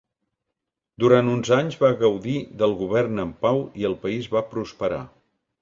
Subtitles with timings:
[1.03, 5.03] Durant uns anys va gaudir del govern en pau i el país va prosperar.